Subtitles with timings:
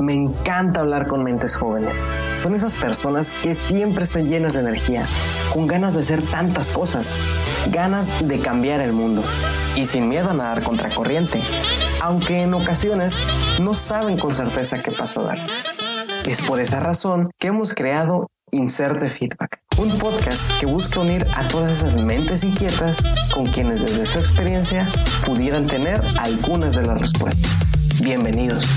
[0.00, 1.96] Me encanta hablar con mentes jóvenes.
[2.42, 5.04] Son esas personas que siempre están llenas de energía,
[5.52, 7.14] con ganas de hacer tantas cosas,
[7.70, 9.22] ganas de cambiar el mundo
[9.76, 11.40] y sin miedo a nadar contracorriente,
[12.02, 13.20] aunque en ocasiones
[13.60, 15.38] no saben con certeza qué paso dar.
[16.26, 21.46] Es por esa razón que hemos creado Inserte Feedback, un podcast que busca unir a
[21.48, 22.98] todas esas mentes inquietas
[23.32, 24.88] con quienes desde su experiencia
[25.24, 27.50] pudieran tener algunas de las respuestas.
[28.00, 28.68] Bienvenidos.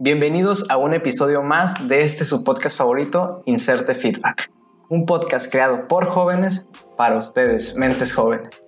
[0.00, 4.48] Bienvenidos a un episodio más de este su podcast favorito, Inserte Feedback,
[4.88, 8.64] un podcast creado por jóvenes para ustedes, mentes jóvenes.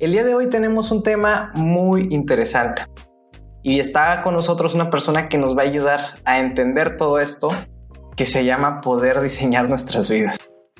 [0.00, 2.84] El día de hoy tenemos un tema muy interesante
[3.62, 7.50] y está con nosotros una persona que nos va a ayudar a entender todo esto
[8.16, 10.38] que se llama poder diseñar nuestras vidas.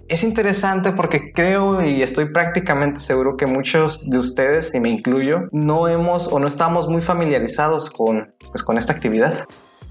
[0.08, 5.50] Es interesante porque creo y estoy prácticamente seguro que muchos de ustedes, y me incluyo,
[5.52, 9.46] no hemos o no estamos muy familiarizados con, pues, con esta actividad.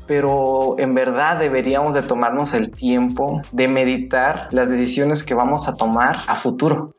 [0.07, 5.75] Pero en verdad deberíamos de tomarnos el tiempo de meditar las decisiones que vamos a
[5.75, 6.93] tomar a futuro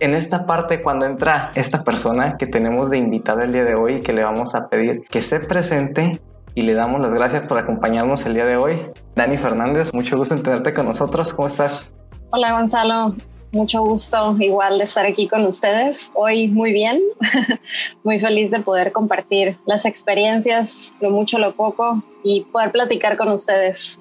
[0.00, 4.00] en esta parte cuando entra esta persona que tenemos de invitada el día de hoy
[4.00, 6.20] que le vamos a pedir que se presente
[6.54, 8.90] y le damos las gracias por acompañarnos el día de hoy.
[9.14, 11.32] Dani Fernández, mucho gusto en tenerte con nosotros.
[11.32, 11.92] ¿Cómo estás?
[12.30, 13.14] Hola Gonzalo,
[13.52, 16.10] mucho gusto igual de estar aquí con ustedes.
[16.14, 17.00] Hoy muy bien,
[18.04, 23.28] muy feliz de poder compartir las experiencias, lo mucho, lo poco, y poder platicar con
[23.28, 24.00] ustedes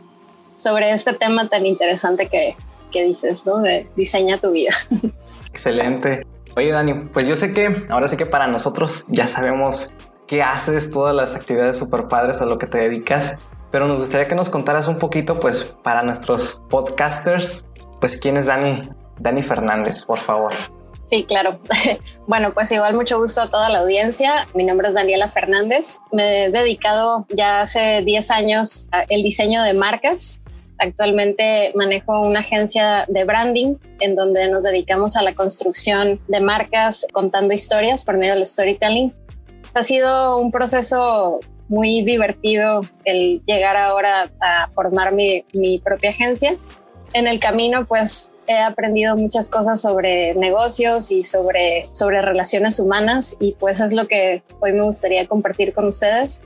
[0.55, 2.55] sobre este tema tan interesante que,
[2.91, 3.63] que dices, ¿no?
[3.95, 4.73] Diseña tu vida.
[5.49, 6.25] Excelente.
[6.55, 9.95] Oye, Dani, pues yo sé que ahora sí que para nosotros ya sabemos
[10.27, 13.39] qué haces, todas las actividades super padres a lo que te dedicas,
[13.71, 17.65] pero nos gustaría que nos contaras un poquito, pues, para nuestros podcasters,
[17.99, 18.89] pues, quién es Dani,
[19.19, 20.53] Dani Fernández, por favor.
[21.09, 21.59] Sí, claro.
[22.27, 24.45] Bueno, pues igual mucho gusto a toda la audiencia.
[24.53, 25.97] Mi nombre es Daniela Fernández.
[26.11, 30.41] Me he dedicado ya hace 10 años al diseño de marcas
[30.79, 37.05] Actualmente manejo una agencia de branding en donde nos dedicamos a la construcción de marcas
[37.11, 39.13] contando historias por medio del storytelling.
[39.73, 46.55] Ha sido un proceso muy divertido el llegar ahora a formar mi, mi propia agencia.
[47.13, 53.35] En el camino, pues he aprendido muchas cosas sobre negocios y sobre, sobre relaciones humanas
[53.39, 56.41] y pues es lo que hoy me gustaría compartir con ustedes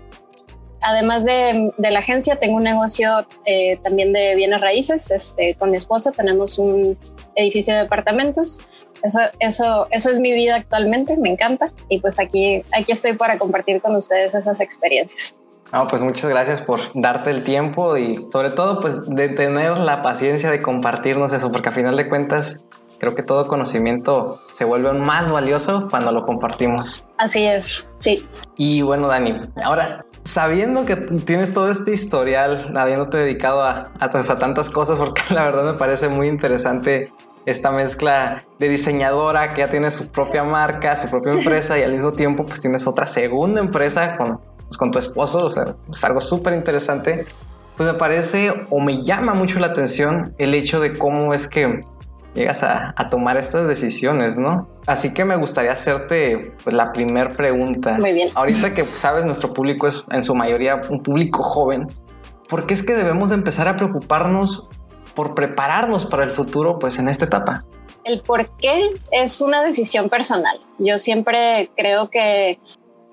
[0.84, 5.10] además de, la agencia, tengo un negocio eh, también de bienes raíces.
[5.12, 6.98] Este, con mi esposo tenemos un
[7.36, 8.62] edificio de departamentos.
[9.02, 11.72] Eso, eso, eso es mi vida actualmente, me encanta.
[11.90, 15.38] Y pues aquí, aquí estoy para compartir con ustedes esas experiencias.
[15.74, 20.04] No, pues muchas gracias por darte el tiempo y sobre todo pues de tener la
[20.04, 22.62] paciencia de compartirnos eso, porque a final de cuentas
[23.00, 27.08] creo que todo conocimiento se vuelve más valioso cuando lo compartimos.
[27.18, 28.28] Así es, sí.
[28.56, 34.38] Y bueno, Dani, ahora sabiendo que tienes todo este historial, habiéndote dedicado a, a, a,
[34.38, 37.12] tantas cosas, porque la verdad me parece muy interesante
[37.48, 41.94] esta mezcla de diseñadora que ya tiene su propia marca, su propia empresa y al
[41.94, 44.40] mismo tiempo pues tienes otra segunda empresa con,
[44.74, 47.28] pues, con tu esposo, o sea, es algo súper interesante.
[47.78, 51.84] Pues me parece o me llama mucho la atención el hecho de cómo es que
[52.34, 54.68] llegas a, tomar estas decisiones, ¿no?
[54.88, 57.98] Así que me gustaría hacerte pues, la primera pregunta.
[58.00, 58.30] Muy bien.
[58.34, 61.88] Ahorita que sabes, nuestro público es en su mayoría un público joven.
[62.50, 64.68] ¿Por qué es que debemos de empezar a preocuparnos
[65.16, 67.64] por prepararnos para el futuro, pues en esta etapa?
[68.04, 70.60] El por qué es una decisión personal.
[70.80, 72.60] Yo siempre creo que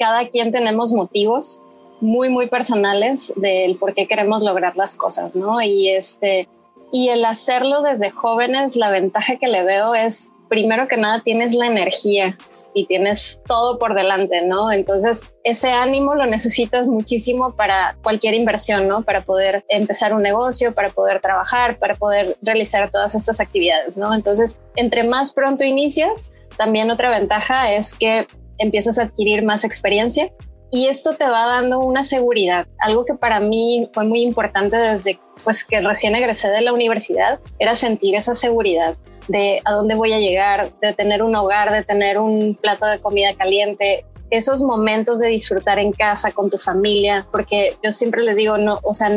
[0.01, 1.61] cada quien tenemos motivos
[2.01, 5.61] muy, muy personales del por qué queremos lograr las cosas, ¿no?
[5.61, 6.49] Y este,
[6.91, 11.55] y el hacerlo desde jóvenes, la ventaja que le veo es, primero que nada, tienes
[11.55, 12.39] la energía
[12.73, 14.73] y tienes todo por delante, ¿no?
[14.73, 19.03] Entonces, ese ánimo lo necesitas muchísimo para cualquier inversión, ¿no?
[19.03, 24.15] Para poder empezar un negocio, para poder trabajar, para poder realizar todas estas actividades, ¿no?
[24.15, 28.27] Entonces, entre más pronto inicias, también otra ventaja es que
[28.61, 30.33] empiezas a adquirir más experiencia
[30.71, 35.19] y esto te va dando una seguridad, algo que para mí fue muy importante desde
[35.43, 38.97] pues que recién egresé de la universidad, era sentir esa seguridad
[39.27, 43.01] de a dónde voy a llegar, de tener un hogar, de tener un plato de
[43.01, 48.37] comida caliente, esos momentos de disfrutar en casa con tu familia, porque yo siempre les
[48.37, 49.11] digo, no, o sea,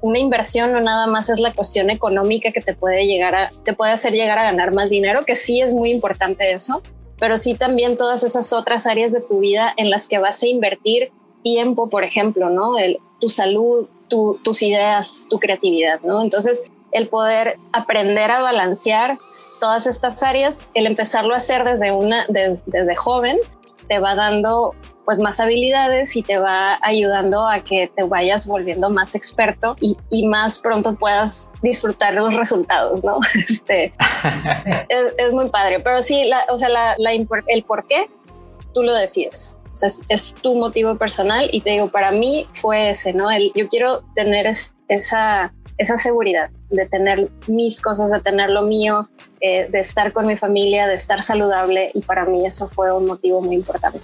[0.00, 3.92] una inversión no nada más es la cuestión económica que te puede llegar te puede
[3.92, 6.80] hacer llegar a ganar más dinero, que sí es muy importante eso,
[7.22, 10.48] pero sí también todas esas otras áreas de tu vida en las que vas a
[10.48, 11.12] invertir
[11.44, 12.80] tiempo, por ejemplo, ¿no?
[12.80, 16.20] El, tu salud, tus ideas, tu creatividad, ¿no?
[16.20, 19.18] Entonces, el poder aprender a balancear
[19.60, 23.38] todas estas áreas, el empezarlo a hacer desde, una, desde joven,
[23.88, 24.74] te va dando
[25.04, 30.26] pues más habilidades y te va ayudando a que te vayas volviendo más experto y,
[30.26, 33.18] más pronto puedas disfrutar los resultados, ¿no?
[33.34, 33.92] Este,
[35.18, 38.08] es, muy padre, pero sí, o sea, el por qué
[38.72, 39.58] tú lo decides.
[39.72, 43.30] O sea, es, tu motivo personal y te digo, para mí fue ese, ¿no?
[43.30, 44.46] El, yo quiero tener
[44.88, 45.52] esa,
[45.82, 49.08] esa seguridad de tener mis cosas, de tener lo mío,
[49.40, 53.06] eh, de estar con mi familia, de estar saludable y para mí eso fue un
[53.06, 54.00] motivo muy importante.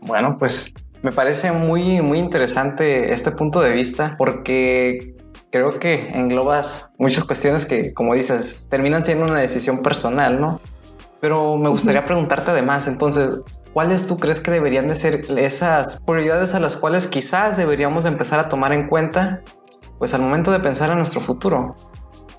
[0.00, 5.14] Bueno, pues me parece muy, muy interesante este punto de vista porque
[5.50, 10.60] creo que englobas muchas cuestiones que, como dices, terminan siendo una decisión personal, ¿no?
[11.20, 13.42] Pero me gustaría preguntarte además, entonces,
[13.72, 18.40] ¿cuáles tú crees que deberían de ser esas prioridades a las cuales quizás deberíamos empezar
[18.40, 19.42] a tomar en cuenta,
[20.04, 21.74] pues al momento de pensar en nuestro futuro?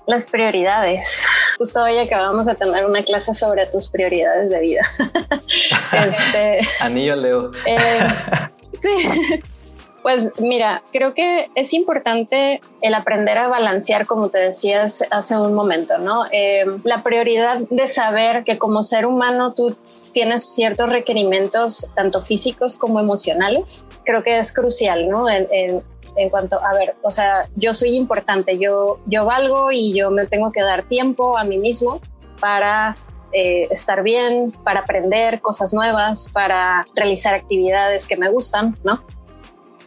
[0.06, 1.24] Las prioridades.
[1.58, 4.82] Justo hoy acabamos de tener una clase sobre tus prioridades de vida.
[5.92, 7.50] este, Anillo Leo.
[7.66, 8.06] Eh,
[8.78, 9.40] sí.
[10.00, 15.52] Pues mira, creo que es importante el aprender a balancear, como te decías hace un
[15.52, 16.26] momento, ¿no?
[16.30, 19.76] Eh, la prioridad de saber que como ser humano tú
[20.12, 25.28] tienes ciertos requerimientos, tanto físicos como emocionales, creo que es crucial, ¿no?
[26.16, 30.26] En, cuanto, a ver, o sea, yo soy importante, yo, yo valgo y yo me
[30.26, 32.00] tengo que dar tiempo a mí mismo
[32.40, 32.96] para
[33.32, 39.02] eh, estar bien, para aprender cosas nuevas, para realizar actividades que me gustan, ¿no?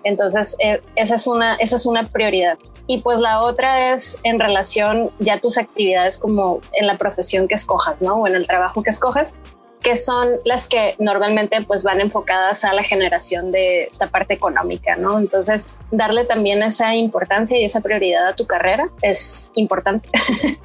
[0.03, 2.57] Entonces, eh, esa, es una, esa es una prioridad.
[2.87, 7.55] Y pues la otra es en relación ya tus actividades como en la profesión que
[7.55, 8.15] escojas, ¿no?
[8.15, 9.35] O en el trabajo que escojas,
[9.81, 14.95] que son las que normalmente pues van enfocadas a la generación de esta parte económica,
[14.95, 15.17] ¿no?
[15.19, 20.09] Entonces, darle también esa importancia y esa prioridad a tu carrera es importante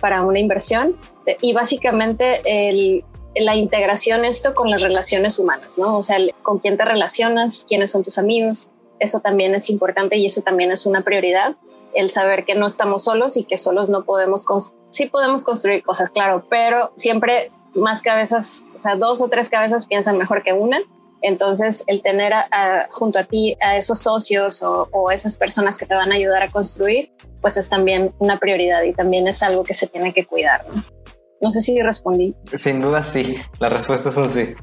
[0.00, 0.96] para una inversión
[1.40, 3.04] y básicamente el,
[3.36, 5.96] la integración esto con las relaciones humanas, ¿no?
[5.98, 8.68] O sea, con quién te relacionas, quiénes son tus amigos,
[8.98, 11.56] eso también es importante y eso también es una prioridad,
[11.94, 14.44] el saber que no estamos solos y que solos no podemos,
[14.90, 19.86] sí podemos construir cosas, claro, pero siempre más cabezas, o sea, dos o tres cabezas
[19.86, 20.78] piensan mejor que una.
[21.22, 22.32] Entonces, el tener
[22.90, 26.42] junto a ti a esos socios o, o, esas personas que te van a ayudar
[26.42, 30.26] a construir, pues es también una prioridad y también es algo que se tiene que
[30.26, 30.66] cuidar.
[30.68, 30.95] ¿no?
[31.40, 32.34] No sé si respondí.
[32.56, 34.54] Sin duda sí, la respuesta es un sí.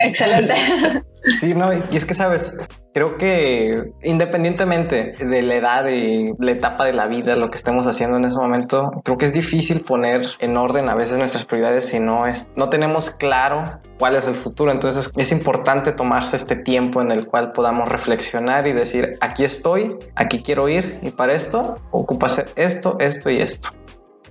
[0.00, 0.54] Excelente.
[1.40, 2.52] Sí, no, y es que sabes,
[2.92, 7.86] creo que independientemente de la edad y la etapa de la vida, lo que estemos
[7.86, 11.86] haciendo en ese momento, creo que es difícil poner en orden a veces nuestras prioridades
[11.86, 14.70] si no es, no tenemos claro cuál es el futuro.
[14.70, 19.96] Entonces es importante tomarse este tiempo en el cual podamos reflexionar y decir, aquí estoy,
[20.14, 23.70] aquí quiero ir y para esto ocupa hacer esto, esto y esto.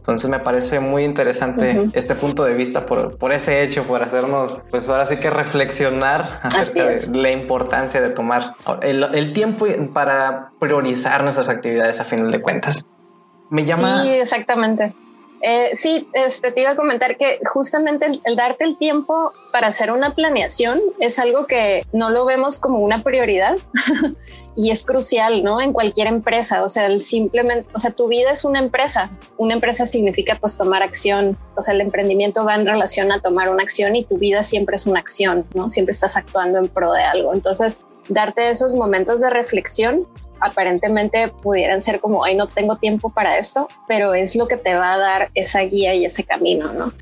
[0.04, 4.62] Entonces me parece muy interesante este punto de vista por, por, ese hecho, por hacernos,
[4.70, 10.52] pues ahora sí que reflexionar acerca de la importancia de tomar el, el, tiempo para
[10.60, 12.86] priorizar nuestras actividades a final de cuentas.
[13.50, 14.04] Me llama...
[14.04, 14.94] Sí, exactamente.
[15.46, 19.92] Eh, sí, este, te iba a comentar que justamente el, darte el tiempo para hacer
[19.92, 23.58] una planeación es algo que no lo vemos como una prioridad,
[24.56, 25.62] y es crucial, ¿no?
[25.62, 29.12] En cualquier empresa, o sea, el simplemente, o sea, tu vida es una empresa.
[29.38, 33.50] Una empresa significa pues tomar acción, o sea, el emprendimiento va en relación a tomar
[33.50, 35.70] una acción y tu vida siempre es una acción, ¿no?
[35.70, 37.34] Siempre estás actuando en pro de algo.
[37.34, 40.08] Entonces, darte esos momentos de reflexión
[40.40, 44.76] aparentemente pudieran ser como, ay, no tengo tiempo para esto, pero es lo que te
[44.76, 46.94] va a dar esa guía y ese camino, ¿no?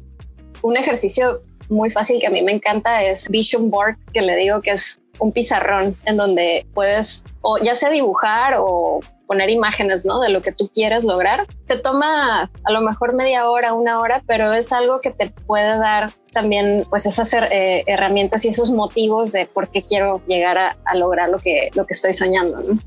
[0.62, 4.62] Un ejercicio muy fácil que a mí me encanta es Vision Board, que le digo
[4.62, 10.20] que es un pizarrón en donde puedes o ya sea dibujar o poner imágenes, ¿no?
[10.20, 11.48] De lo que tú quieres lograr.
[11.66, 15.78] Te toma a lo mejor media hora, una hora, pero es algo que te puede
[15.78, 20.96] dar también pues esas eh, herramientas y esos motivos de por qué quiero llegar a,
[20.96, 22.78] lograr lo que, lo que estoy soñando, ¿no?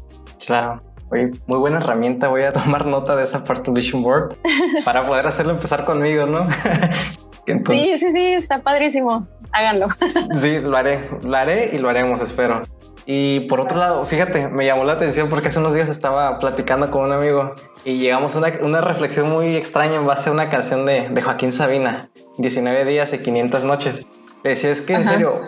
[0.44, 0.82] Claro.
[1.10, 2.28] Oye, muy buena herramienta.
[2.28, 4.36] Voy a tomar nota de esa parte Vision Board
[4.84, 6.46] para poder hacerlo empezar conmigo, ¿no?
[7.70, 9.26] sí, sí, sí, está padrísimo.
[9.54, 9.88] Háganlo.
[10.36, 12.62] sí, lo haré, lo haré y lo haremos, espero.
[13.06, 16.90] Y por otro lado, fíjate, me llamó la atención porque hace unos días estaba platicando
[16.90, 20.48] con un amigo y llegamos a una, una reflexión muy extraña en base a una
[20.48, 24.06] canción de, de, Joaquín Sabina, 19 días y 500 noches.
[24.42, 25.40] Le decía, es que en serio,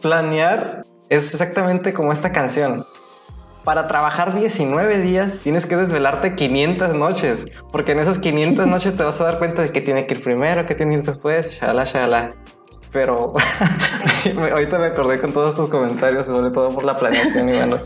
[0.00, 2.86] planear es exactamente como esta canción
[3.64, 9.04] para trabajar 19 días tienes que desvelarte 500 noches, porque en esas 500 noches te
[9.04, 11.60] vas a dar cuenta de que tiene que ir primero, que tiene que ir después,
[11.60, 12.34] shala, shala.
[12.92, 13.34] Pero
[14.52, 17.78] ahorita me acordé con todos tus comentarios, sobre todo por la planeación y bueno.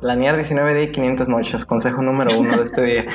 [0.00, 3.06] Planear 19 días y 500 noches, consejo número uno de este día.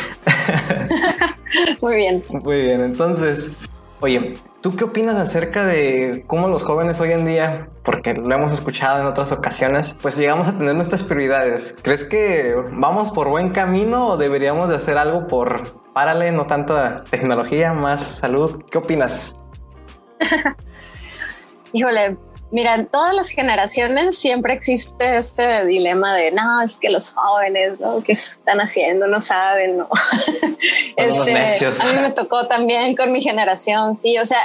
[1.82, 2.24] Muy bien.
[2.30, 3.58] Muy bien, entonces,
[4.00, 8.52] oye, ¿Tú qué opinas acerca de cómo los jóvenes hoy en día, porque lo hemos
[8.52, 11.78] escuchado en otras ocasiones, pues llegamos a tener nuestras prioridades?
[11.82, 17.06] ¿Crees que vamos por buen camino o deberíamos de hacer algo por, párale, no tanta
[17.10, 18.62] tecnología, más salud?
[18.70, 19.39] ¿Qué opinas?
[21.74, 22.18] Híjole,
[22.52, 27.80] Mira, en todas las generaciones siempre existe este dilema de no, es que los jóvenes,
[27.80, 28.02] ¿no?
[28.02, 29.08] ¿Qué están haciendo?
[29.08, 29.88] No saben, ¿no?
[30.98, 34.18] este, a mí me tocó también con mi generación, sí.
[34.18, 34.40] O sea,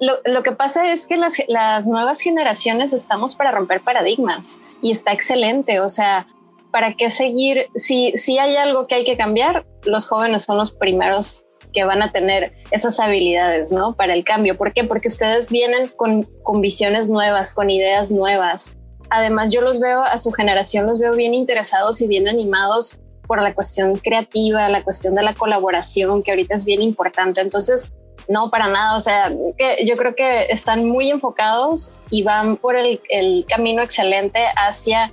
[0.00, 4.92] lo, lo que pasa es que las, las nuevas generaciones estamos para romper paradigmas y
[4.92, 5.80] está excelente.
[5.80, 6.26] O sea,
[6.70, 7.68] ¿para qué seguir?
[7.74, 12.02] Si, si hay algo que hay que cambiar, los jóvenes son los primeros que van
[12.02, 13.94] a tener esas habilidades, ¿no?
[13.94, 14.56] Para el cambio.
[14.56, 14.84] ¿Por qué?
[14.84, 18.74] Porque ustedes vienen con, con visiones nuevas, con ideas nuevas.
[19.10, 23.42] Además, yo los veo a su generación, los veo bien interesados y bien animados por
[23.42, 27.40] la cuestión creativa, la cuestión de la colaboración, que ahorita es bien importante.
[27.40, 27.92] Entonces,
[28.28, 28.96] no, para nada.
[28.96, 33.82] O sea, que yo creo que están muy enfocados y van por el, el camino
[33.82, 35.12] excelente hacia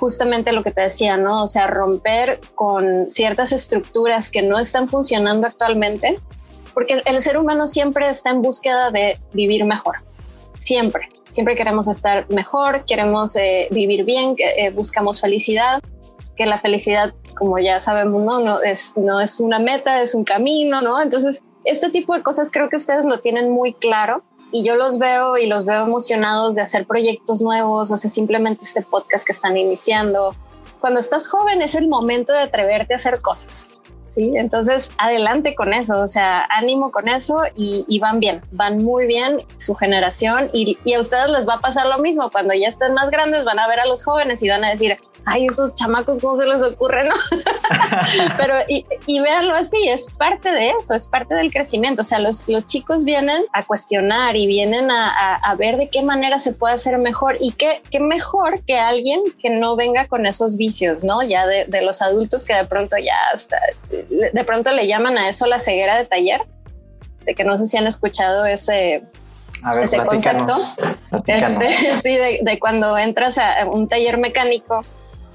[0.00, 1.42] justamente lo que te decía, ¿no?
[1.42, 6.18] O sea, romper con ciertas estructuras que no están funcionando actualmente,
[6.72, 9.96] porque el ser humano siempre está en búsqueda de vivir mejor,
[10.58, 15.82] siempre, siempre queremos estar mejor, queremos eh, vivir bien, eh, buscamos felicidad,
[16.34, 18.62] que la felicidad, como ya sabemos, ¿no?
[18.62, 21.02] Es, no es una meta, es un camino, ¿no?
[21.02, 24.98] Entonces, este tipo de cosas creo que ustedes lo tienen muy claro y yo los
[24.98, 29.32] veo y los veo emocionados de hacer proyectos nuevos, o sea, simplemente este podcast que
[29.32, 30.34] están iniciando.
[30.80, 33.66] Cuando estás joven es el momento de atreverte a hacer cosas.
[34.10, 39.06] Sí, entonces adelante con eso, o sea, ánimo con eso y, van bien, van muy
[39.06, 42.28] bien su generación y, y, a ustedes les va a pasar lo mismo.
[42.30, 44.98] Cuando ya estén más grandes van a ver a los jóvenes y van a decir,
[45.26, 47.04] ay, estos chamacos, ¿cómo se les ocurre?
[47.04, 47.14] No?
[48.36, 52.00] Pero, y, y véanlo así, es parte de eso, es parte del crecimiento.
[52.00, 56.02] O sea, los, los chicos vienen a cuestionar y vienen a, a, ver de qué
[56.02, 60.26] manera se puede hacer mejor y qué, qué mejor que alguien que no venga con
[60.26, 61.22] esos vicios, ¿no?
[61.22, 63.58] Ya de, de los adultos que de pronto ya hasta,
[64.08, 66.42] de pronto le llaman a eso la ceguera de taller,
[67.24, 69.02] de que no sé si han escuchado ese,
[69.80, 70.56] ese concepto.
[71.26, 74.84] Este, sí, de, de cuando entras a un taller mecánico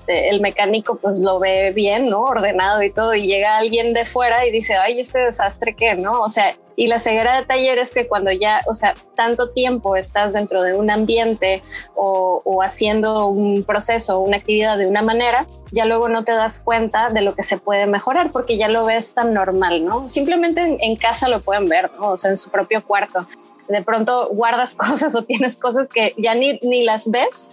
[0.05, 2.21] este, el mecánico pues lo ve bien, ¿no?
[2.21, 6.21] Ordenado y todo, y llega alguien de fuera y dice, ay, este desastre que, ¿no?
[6.21, 9.95] O sea, y la ceguera de taller es que cuando ya, o sea, tanto tiempo
[9.95, 11.63] estás dentro de un ambiente
[11.95, 16.63] o, o haciendo un proceso, una actividad de una manera, ya luego no te das
[16.63, 20.07] cuenta de lo que se puede mejorar porque ya lo ves tan normal, ¿no?
[20.07, 22.11] Simplemente en, en casa lo pueden ver, ¿no?
[22.11, 23.25] O sea, en su propio cuarto.
[23.69, 27.49] De pronto guardas cosas o tienes cosas que ya ni, ni las ves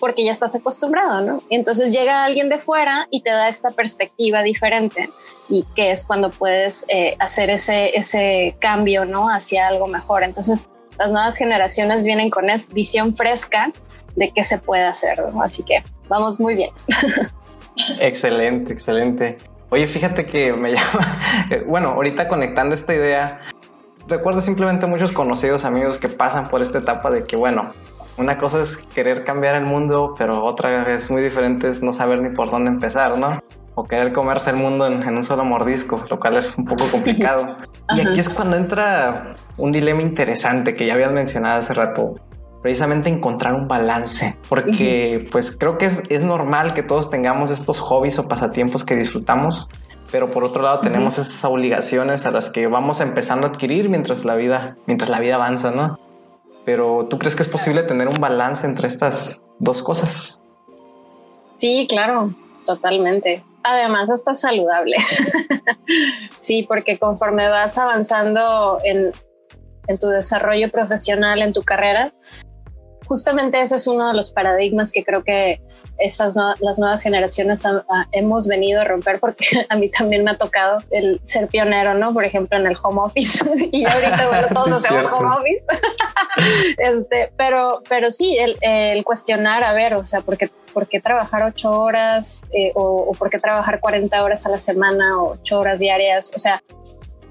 [0.00, 1.42] porque ya estás acostumbrado, ¿no?
[1.50, 5.10] entonces llega alguien de fuera y te da esta perspectiva diferente
[5.50, 9.28] y que es cuando puedes eh, hacer ese, ese cambio, ¿no?
[9.28, 10.22] Hacia algo mejor.
[10.22, 13.72] Entonces las nuevas generaciones vienen con esa visión fresca
[14.16, 15.42] de qué se puede hacer, ¿no?
[15.42, 16.70] Así que vamos muy bien.
[18.00, 19.36] excelente, excelente.
[19.70, 21.20] Oye, fíjate que me llama,
[21.66, 23.40] bueno, ahorita conectando esta idea,
[24.08, 27.72] recuerdo simplemente muchos conocidos amigos que pasan por esta etapa de que, bueno,
[28.16, 32.20] una cosa es querer cambiar el mundo, pero otra vez muy diferente es no saber
[32.20, 33.42] ni por dónde empezar, ¿no?
[33.74, 37.56] O querer comerse el mundo en, un solo mordisco, lo cual es un poco complicado.
[37.96, 42.16] y aquí es cuando entra un dilema interesante que ya habías mencionado hace rato.
[42.62, 47.80] Precisamente encontrar un balance, porque pues creo que es, es normal que todos tengamos estos
[47.80, 49.66] hobbies o pasatiempos que disfrutamos,
[50.12, 54.26] pero por otro lado tenemos esas obligaciones a las que vamos empezando a adquirir mientras
[54.26, 55.98] la vida, mientras la vida avanza, ¿no?
[56.70, 60.44] Pero ¿tú crees que es posible tener un balance entre estas dos cosas?
[61.56, 62.32] Sí, claro,
[62.64, 63.44] totalmente.
[63.64, 64.94] Además, hasta saludable.
[66.38, 69.10] sí, porque conforme vas avanzando en,
[69.88, 72.14] en tu desarrollo profesional, en tu carrera,
[73.10, 75.60] justamente ese es uno de los paradigmas que creo que
[75.98, 77.64] esas las nuevas generaciones
[78.12, 82.14] hemos venido a romper porque a mí también me ha tocado el ser pionero, ¿no?
[82.14, 85.64] Por ejemplo, en el home office y ahorita bueno, todos hacemos home office.
[86.78, 91.00] este, pero, pero sí, el, el, cuestionar, a ver, o sea, ¿por qué, por qué
[91.00, 95.32] trabajar ocho horas eh, o, o por qué trabajar 40 horas a la semana o
[95.32, 96.30] ocho horas diarias?
[96.32, 96.62] O sea,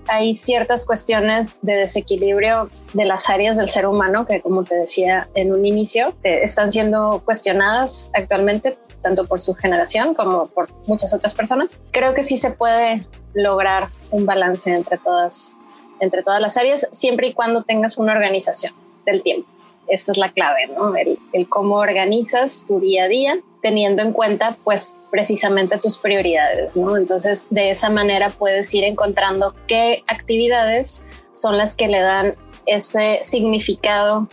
[0.10, 5.30] hay ciertas cuestiones de desequilibrio de las áreas del ser humano que, como te decía
[5.36, 11.34] en un inicio, están siendo cuestionadas actualmente tanto por su generación como por muchas otras
[11.34, 11.78] personas.
[11.92, 15.56] Creo que sí se puede lograr un balance entre todas,
[16.00, 18.74] entre todas las áreas, siempre y cuando tengas una organización
[19.06, 19.48] del tiempo.
[19.90, 20.96] Esta es la clave, ¿no?
[20.96, 26.78] El, el cómo organizas tu día a día teniendo en cuenta pues precisamente tus prioridades,
[26.78, 26.96] ¿no?
[26.98, 31.04] Entonces de esa manera puedes ir encontrando qué actividades
[31.34, 34.28] son las que le dan ese significado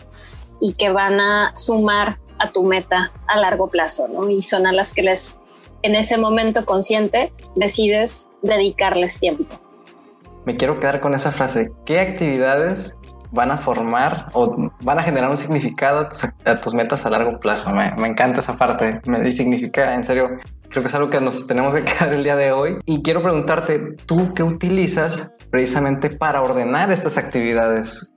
[0.59, 4.29] y que van a sumar a tu meta a largo plazo, ¿no?
[4.29, 5.37] Y son a las que les,
[5.81, 9.45] en ese momento consciente, decides dedicarles tiempo.
[10.45, 11.71] Me quiero quedar con esa frase.
[11.85, 12.97] ¿Qué actividades
[13.31, 16.07] van a formar o van a generar un significado
[16.45, 17.71] a tus, metas a largo plazo?
[17.73, 19.01] Me, encanta esa parte.
[19.05, 22.35] Me significa, en serio, creo que es algo que nos tenemos que quedar el día
[22.35, 22.77] de hoy.
[22.85, 28.13] Y quiero preguntarte, ¿tú qué utilizas precisamente para ordenar estas actividades?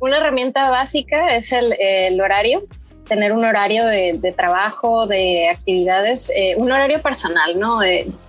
[0.00, 2.64] Una herramienta básica es el, horario,
[3.08, 7.80] tener un horario de, trabajo, de actividades, eh, un horario personal, ¿no?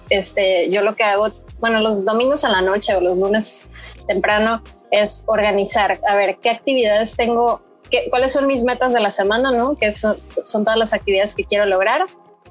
[0.10, 3.68] este, yo lo que hago, bueno, los domingos a la noche o los lunes
[4.06, 9.12] temprano es organizar, a ver, qué actividades tengo, qué, cuáles son mis metas de la
[9.12, 9.76] semana, ¿no?
[9.76, 12.06] Que son, son todas las actividades que quiero lograr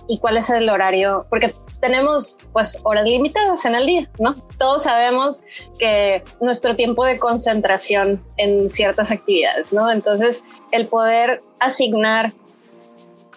[0.06, 4.34] y cuál es el horario, porque tenemos pues horas limitadas en el día, ¿no?
[4.58, 5.42] Todos sabemos
[5.78, 9.90] que nuestro tiempo de concentración en ciertas actividades, ¿no?
[9.90, 12.32] Entonces, el poder asignar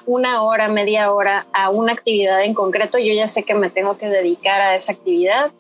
[0.06, 3.98] una hora, media hora a una actividad en concreto, yo ya sé que me tengo
[3.98, 5.52] que dedicar a esa actividad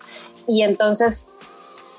[0.48, 1.28] y entonces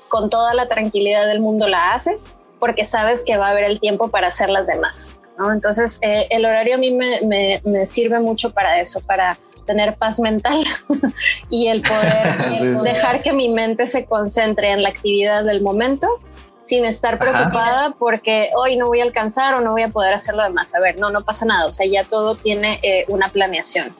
[0.09, 3.79] con toda la tranquilidad del mundo la haces porque sabes que va a haber el
[3.79, 5.17] tiempo para hacer las demás.
[5.37, 5.53] ¿no?
[5.53, 10.19] Entonces, eh, el horario a mí me, me, sirve mucho para eso, para tener paz
[10.19, 10.65] mental
[11.49, 16.19] y el poder dejar que mi mente se concentre en la actividad del momento
[16.61, 20.35] sin estar preocupada porque hoy no voy a alcanzar o no voy a poder hacer
[20.35, 20.75] lo demás.
[20.75, 21.65] A ver, no, no pasa nada.
[21.65, 23.95] O sea, ya todo tiene eh, una planeación.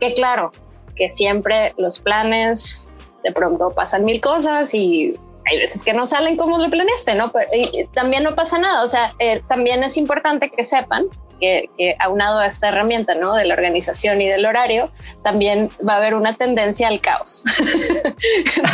[0.00, 0.52] Que claro,
[0.96, 2.88] que siempre los planes
[3.22, 7.32] de pronto pasan mil cosas y hay veces que no salen como lo planeaste, ¿no?
[7.32, 7.48] Pero
[7.92, 8.82] también no pasa nada.
[8.82, 11.06] O sea, eh, también es importante que sepan
[11.40, 13.34] que, que, aunado a esta herramienta, ¿no?
[13.34, 17.44] De la organización y del horario, también va a haber una tendencia al caos.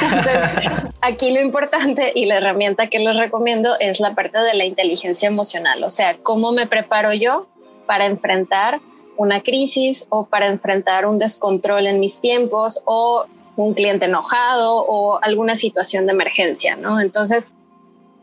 [0.03, 4.65] Entonces, aquí lo importante y la herramienta que les recomiendo es la parte de la
[4.65, 5.83] inteligencia emocional.
[5.85, 7.47] O sea, cómo me preparo yo
[7.87, 8.81] para enfrentar
[9.17, 13.27] una crisis o para enfrentar un descontrol en mis tiempos o
[13.65, 17.01] un cliente enojado o alguna situación de emergencia, ¿no?
[17.01, 17.55] Entonces,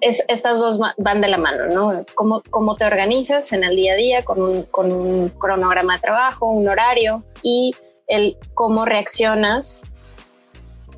[0.01, 2.05] es, estas dos van de la mano, ¿no?
[2.15, 5.99] Cómo, cómo te organizas en el día a día con un, con un cronograma de
[5.99, 7.73] trabajo, un horario y
[8.07, 9.83] el cómo reaccionas.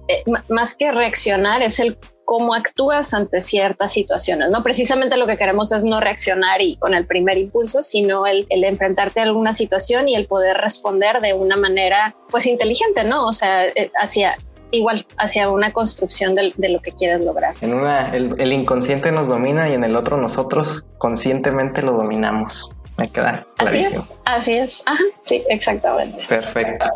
[0.08, 4.50] Eh, más que reaccionar, es el cómo actúas ante ciertas situaciones.
[4.52, 8.46] No precisamente lo que queremos es no reaccionar y con el primer impulso, sino el,
[8.50, 13.26] enfrentarte a alguna situación y el poder responder de una manera pues inteligente, ¿no?
[13.26, 14.36] O sea, eh, hacia
[14.72, 17.56] igual hacia una construcción de, lo que quieres lograr.
[17.62, 22.76] En una, el, inconsciente nos domina y en el otro nosotros conscientemente lo dominamos.
[22.98, 23.48] Me queda.
[23.58, 24.84] Así es, así es.
[24.86, 26.26] Ajá, sí, exactamente.
[26.28, 26.88] Perfecto.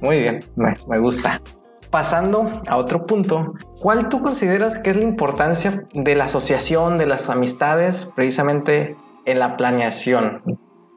[0.00, 1.42] Muy bien, me, me gusta.
[1.90, 7.06] Pasando a otro punto, ¿cuál tú consideras que es la importancia de la asociación, de
[7.06, 10.42] las amistades, precisamente en la planeación,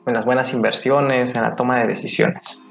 [0.06, 2.62] en las buenas inversiones, en la toma de decisiones?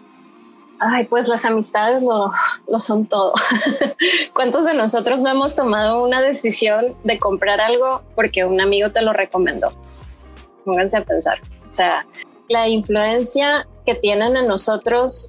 [0.83, 2.33] Ay, pues las amistades lo,
[2.67, 3.35] lo son todo.
[4.35, 9.03] ¿Cuántos de nosotros no hemos tomado una decisión de comprar algo porque un amigo te
[9.03, 9.73] lo recomendó?
[10.65, 11.39] Pónganse a pensar.
[11.69, 12.07] O sea,
[12.49, 15.29] la influencia que tienen en nosotros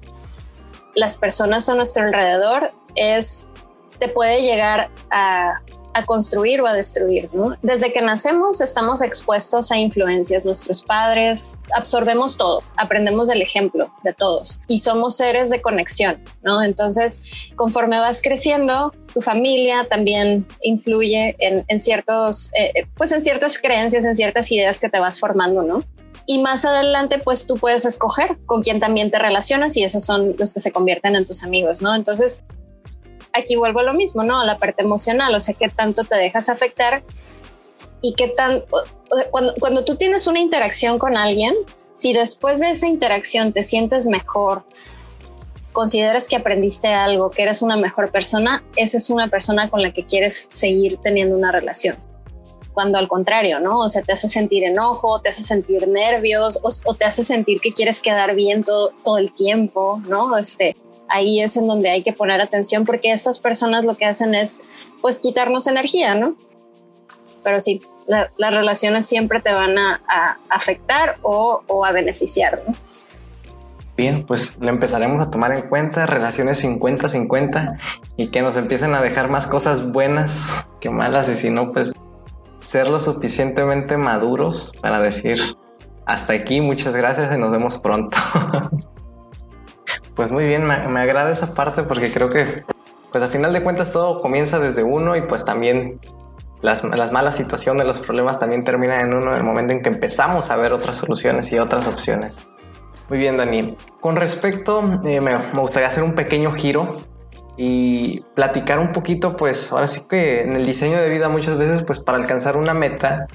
[0.94, 3.48] las personas a nuestro alrededor es,
[3.98, 5.60] te puede llegar a,
[6.06, 7.28] construir o a destruir.
[7.60, 10.46] Desde que nacemos estamos expuestos a influencias.
[10.46, 16.24] Nuestros padres absorbemos todo, aprendemos del ejemplo de todos y somos seres de conexión.
[16.42, 16.62] ¿no?
[16.62, 17.24] Entonces,
[17.56, 24.06] conforme vas creciendo, tu familia también influye en, ciertos, eh, eh, pues en ciertas creencias,
[24.06, 25.62] en ciertas ideas que te vas formando.
[26.32, 30.34] Y más adelante, pues tú puedes escoger con quién también te relacionas y esos son
[30.38, 31.94] los que se convierten en tus amigos, ¿no?
[31.94, 32.42] Entonces,
[33.34, 34.40] aquí vuelvo a lo mismo, ¿no?
[34.40, 37.02] A la parte emocional, o sea, qué tanto te dejas afectar
[38.00, 38.64] y qué tan,
[39.30, 41.54] cuando, cuando tú tienes una interacción con alguien,
[41.92, 44.64] si después de esa interacción te sientes mejor,
[45.72, 49.92] consideras que aprendiste algo, que eres una mejor persona, esa es una persona con la
[49.92, 51.98] que quieres seguir teniendo una relación.
[52.72, 53.80] Cuando al contrario, ¿no?
[53.80, 57.72] O sea, te hace sentir enojo, te hace sentir nervios o, te hace sentir que
[57.72, 60.36] quieres quedar bien todo, todo el tiempo, ¿no?
[60.36, 60.76] Este,
[61.08, 64.62] ahí es en donde hay que poner atención porque estas personas lo que hacen es
[65.00, 66.36] pues quitarnos energía, ¿no?
[67.44, 70.00] Pero sí, las relaciones siempre te van a,
[70.48, 72.74] afectar o, a beneficiar, ¿no?
[73.94, 77.78] Bien, pues lo empezaremos a tomar en cuenta, relaciones 50-50
[78.16, 81.92] y que nos empiecen a dejar más cosas buenas que malas y si no, pues
[82.62, 85.56] ser lo suficientemente maduros para decir
[86.06, 88.16] hasta aquí, muchas gracias y nos vemos pronto.
[90.14, 92.64] Pues muy bien, me, agrada esa parte porque creo que,
[93.10, 96.00] pues a final de cuentas todo comienza desde uno y pues también
[96.60, 100.50] las, malas situaciones, los problemas también terminan en uno en el momento en que empezamos
[100.50, 102.36] a ver otras soluciones y otras opciones.
[103.08, 103.74] Muy bien, Dani.
[104.00, 106.96] Con respecto, eh, me, me, gustaría hacer un pequeño giro
[107.56, 111.82] y platicar un poquito, pues ahora sí que en el diseño de vida muchas veces,
[111.82, 113.26] pues para alcanzar una meta,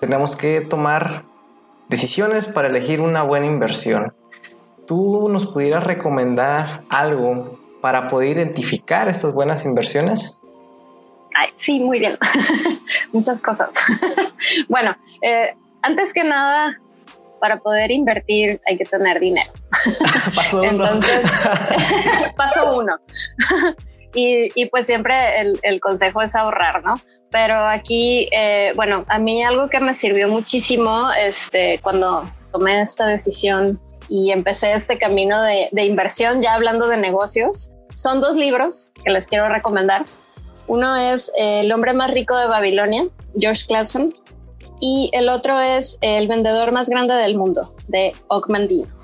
[0.00, 1.24] tenemos que tomar
[1.88, 4.14] decisiones para elegir una buena inversión.
[4.86, 10.38] ¿Tú nos pudieras recomendar algo para poder identificar estas buenas inversiones?
[11.58, 12.16] sí, muy bien.
[13.12, 13.74] Muchas cosas.
[14.68, 16.80] bueno, eh, antes que nada,
[17.40, 19.50] para poder invertir hay que tener dinero.
[20.34, 20.70] paso uno.
[20.70, 21.30] Entonces,
[22.36, 22.98] paso uno.
[24.14, 25.14] Y, pues siempre
[25.62, 27.00] el, consejo es ahorrar, ¿no?
[27.30, 33.06] Pero aquí, eh, bueno, a mí algo que me sirvió muchísimo este, cuando tomé esta
[33.06, 38.92] decisión y empecé este camino de, de inversión, ya hablando de negocios, son dos libros
[39.04, 40.04] que les quiero recomendar.
[40.66, 43.04] Uno es El hombre más rico de Babilonia,
[43.38, 44.14] George Clason,
[44.80, 48.97] y el otro es El vendedor más grande del mundo, de Ogmandino.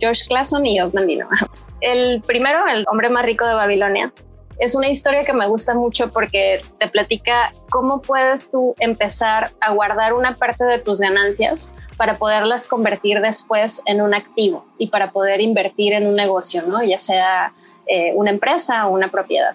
[0.00, 1.28] George Clason y Ogmandino.
[1.80, 4.12] El primero, El hombre más rico de Babilonia,
[4.60, 9.72] es una historia que me gusta mucho porque te platica cómo puedes tú empezar a
[9.72, 15.12] guardar una parte de tus ganancias para poderlas convertir después en un activo y para
[15.12, 16.84] poder invertir en un negocio, ¿no?
[16.84, 17.54] Ya sea
[17.86, 19.52] eh, una empresa o una propiedad.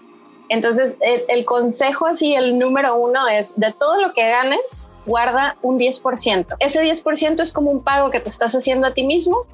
[0.49, 5.79] Entonces, el, consejo así, el número uno es de todo lo que ganes, guarda un
[5.79, 6.55] 10%.
[6.59, 9.45] Ese 10% es como un pago que te estás haciendo a ti mismo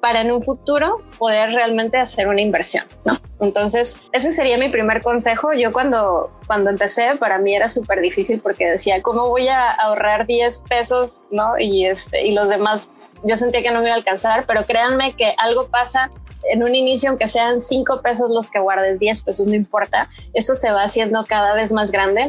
[0.00, 3.20] para en un futuro poder realmente hacer una inversión, ¿no?
[3.40, 5.52] Entonces, ese sería mi primer consejo.
[5.52, 10.26] Yo cuando, cuando empecé, para mí era súper difícil porque decía, ¿cómo voy a ahorrar
[10.26, 11.58] 10 pesos, ¿no?
[11.58, 12.90] Y, este, y los demás,
[13.24, 16.10] yo sentía que no me iba a alcanzar, pero créanme que algo pasa
[16.50, 20.54] en un inicio, aunque sean 5 pesos los que guardes, 10 pesos, no importa, eso
[20.54, 22.28] se va haciendo cada vez más grande.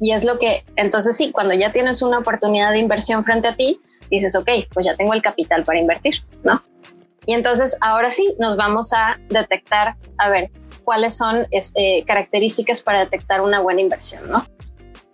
[0.00, 3.54] Y es lo que, entonces sí, cuando ya tienes una oportunidad de inversión frente a
[3.54, 6.62] ti, dices, ok, pues ya tengo el capital para invertir, ¿no?
[7.26, 10.50] Y entonces ahora sí nos vamos a detectar, a ver,
[10.84, 14.46] cuáles son este, características para detectar una buena inversión, ¿no?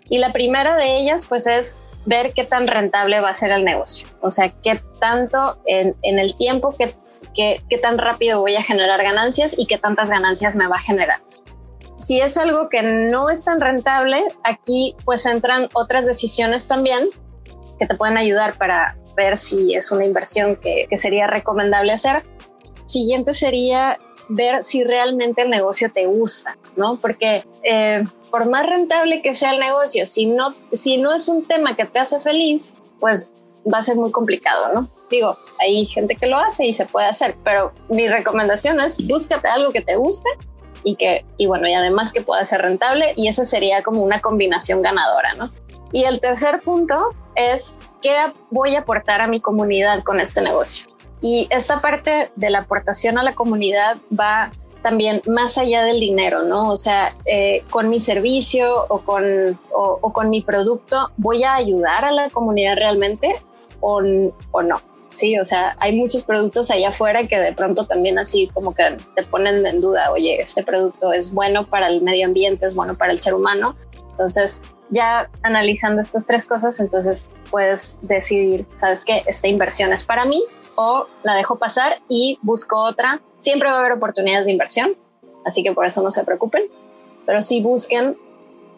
[0.08, 3.64] Y la primera de ellas, pues es ver qué tan rentable va a ser el
[3.64, 4.08] negocio.
[4.22, 6.94] O sea, qué tanto en, el tiempo, qué,
[7.34, 10.80] qué, qué tan rápido voy a generar ganancias y qué tantas ganancias me va a
[10.80, 11.20] generar.
[11.96, 17.10] Si es algo que no es tan rentable, aquí pues entran otras decisiones también
[17.78, 22.24] que te pueden ayudar para, ver si es una inversión que, sería recomendable hacer.
[22.87, 26.98] Siguiente sería ver si realmente el negocio te gusta, ¿no?
[27.00, 31.44] Porque eh, por más rentable que sea el negocio, si no, si no es un
[31.44, 33.33] tema que te hace feliz, pues
[33.70, 34.88] va a ser muy complicado, ¿no?
[35.11, 39.48] Digo, hay gente que lo hace y se puede hacer, pero mi recomendación es búscate
[39.48, 40.28] algo que te guste
[40.85, 44.20] y que, y bueno, y además que pueda ser rentable y esa sería como una
[44.20, 45.50] combinación ganadora, ¿no?
[45.92, 48.14] Y el tercer punto es qué
[48.51, 50.88] voy a aportar a mi comunidad con este negocio.
[51.20, 54.51] Y esta parte de la aportación a la comunidad va
[54.83, 56.70] también más allá del dinero, ¿no?
[56.70, 62.05] O sea, eh, con mi servicio o con, o, con mi producto, ¿voy a ayudar
[62.05, 63.33] a la comunidad realmente
[63.81, 64.01] o,
[64.53, 64.81] o no?
[65.12, 68.96] Sí, o sea, hay muchos productos allá afuera que de pronto también así como que
[69.16, 72.94] te ponen en duda, oye, este producto es bueno para el medio ambiente, es bueno
[72.96, 73.74] para el ser humano.
[74.11, 79.22] Entonces, ya analizando estas tres cosas, entonces puedes decidir, ¿sabes qué?
[79.27, 80.42] Esta inversión es para mí
[80.77, 83.20] o la dejo pasar y busco otra.
[83.38, 84.96] Siempre va a haber oportunidades de inversión,
[85.44, 86.62] así que por eso no se preocupen,
[87.27, 88.16] pero sí busquen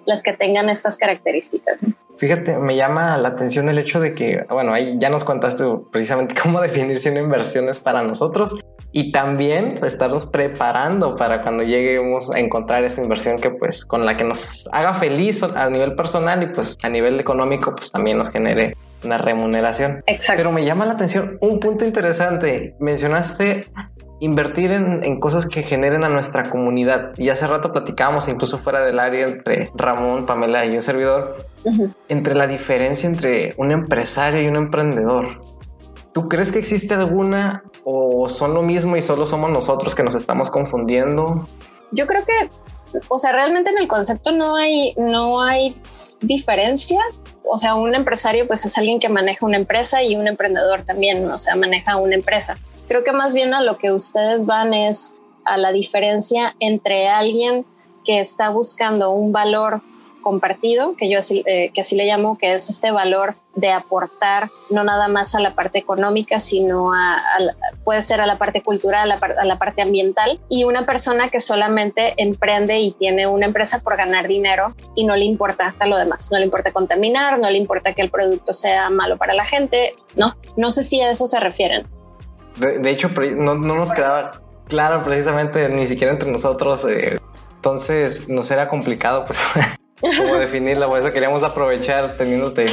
[0.06, 1.84] las que tengan estas características.
[2.20, 6.34] Fíjate, me llama la atención el hecho de que, bueno, ahí ya nos contaste precisamente
[6.42, 8.60] cómo definir si una inversión es para nosotros
[8.92, 14.18] y también estarnos preparando para cuando lleguemos a encontrar esa inversión que pues con la
[14.18, 18.28] que nos haga feliz a nivel personal y pues a nivel económico pues también nos
[18.28, 20.02] genere una remuneración.
[20.06, 20.42] Exacto.
[20.42, 22.74] Pero me llama la atención un punto interesante.
[22.80, 23.64] Mencionaste
[24.20, 27.12] invertir en, cosas que generen a nuestra comunidad.
[27.16, 31.46] Y hace rato platicábamos, incluso fuera del área, entre Ramón, Pamela y un servidor,
[32.08, 35.42] entre la diferencia entre un empresario y un emprendedor.
[36.12, 40.14] ¿Tú crees que existe alguna o son lo mismo y solo somos nosotros que nos
[40.14, 41.48] estamos confundiendo?
[41.92, 42.50] Yo creo que,
[43.08, 45.76] o sea, realmente en el concepto no hay, no hay
[46.20, 47.00] diferencia.
[47.44, 51.30] O sea, un empresario pues es alguien que maneja una empresa y un emprendedor también,
[51.30, 52.56] o sea, maneja una empresa.
[52.90, 57.64] Creo que más bien a lo que ustedes van es a la diferencia entre alguien
[58.04, 59.80] que está buscando un valor
[60.22, 64.50] compartido, que yo así, eh, que así le llamo, que es este valor de aportar
[64.70, 67.22] no nada más a la parte económica, sino a,
[67.84, 72.14] puede ser a la parte cultural, a la, parte ambiental, y una persona que solamente
[72.16, 76.30] emprende y tiene una empresa por ganar dinero y no le importa a lo demás,
[76.32, 79.94] no le importa contaminar, no le importa que el producto sea malo para la gente,
[80.16, 81.86] no, no sé si a eso se refieren.
[82.58, 84.30] De, hecho, no, nos quedaba
[84.68, 87.18] claro precisamente ni siquiera entre nosotros, eh,
[87.56, 89.38] entonces nos era complicado pues
[90.38, 92.70] definirla, por eso queríamos aprovechar teniéndote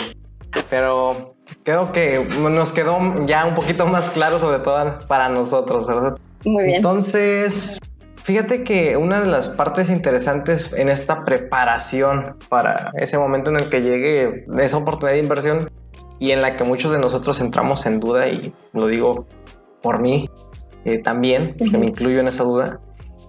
[0.69, 6.17] pero creo que nos quedó ya un poquito más claro, sobre todo para nosotros, ¿verdad?
[6.45, 6.77] Muy bien.
[6.77, 7.79] Entonces,
[8.23, 13.69] fíjate que una de las partes interesantes en esta preparación para ese momento en el
[13.69, 15.71] que llegue esa oportunidad de inversión
[16.19, 19.27] y en la que muchos de nosotros entramos en duda, y lo digo
[19.81, 20.29] por mí
[20.85, 22.79] eh, también, que me incluyo en esa duda,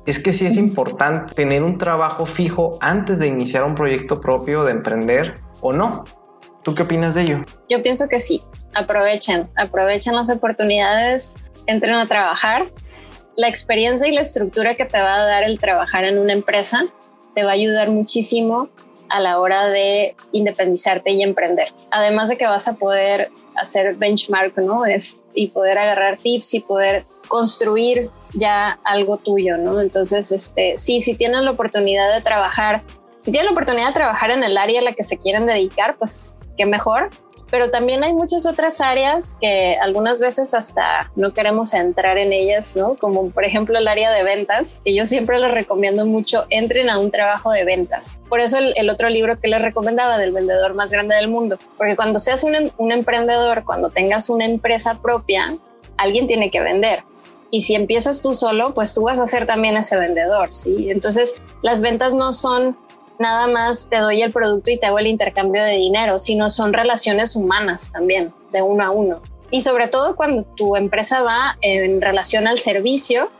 [0.06, 4.64] es que sí es importante tener un trabajo fijo antes de iniciar un proyecto propio,
[4.64, 6.04] de emprender o no.
[6.62, 7.38] ¿Tú qué opinas de ello?
[7.68, 8.42] Yo pienso que sí.
[8.74, 11.34] Aprovechen, aprovechen las oportunidades,
[11.66, 12.70] entren a trabajar.
[13.36, 16.86] La experiencia y la estructura que te va a dar el trabajar en una empresa
[17.34, 18.70] te va a ayudar muchísimo
[19.10, 21.68] a la hora de independizarte y emprender.
[21.90, 24.86] Además de que vas a poder hacer benchmark, ¿no?
[24.86, 29.80] Es, y poder agarrar tips y poder construir ya algo tuyo, ¿no?
[29.80, 32.82] Entonces, este, sí, si tienen la oportunidad de trabajar,
[33.18, 35.96] si tienen la oportunidad de trabajar en el área a la que se quieren dedicar,
[35.96, 37.10] pues qué mejor.
[37.50, 42.76] Pero también hay muchas otras áreas que algunas veces hasta no queremos entrar en ellas,
[42.76, 42.94] ¿no?
[42.96, 46.98] Como por ejemplo el área de ventas, que yo siempre les recomiendo mucho, entren a
[46.98, 48.20] un trabajo de ventas.
[48.28, 51.96] Por eso el, otro libro que les recomendaba del vendedor más grande del mundo, porque
[51.96, 55.56] cuando seas un, em, un emprendedor, cuando tengas una empresa propia,
[55.96, 57.04] alguien tiene que vender.
[57.50, 60.90] Y si empiezas tú solo, pues tú vas a ser también ese vendedor, ¿sí?
[60.90, 62.76] Entonces, las ventas no son
[63.18, 66.72] nada más te doy el producto y te hago el intercambio de dinero, sino son
[66.72, 69.20] relaciones humanas también, de uno a uno.
[69.50, 73.30] Y sobre todo cuando tu empresa va en relación al servicio,